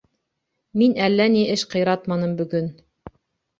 Мин 0.83 0.95
әллә 1.09 1.27
ни 1.35 1.45
эш 1.57 1.67
ҡыйратманым 1.75 2.35
бөгөн. 2.43 2.75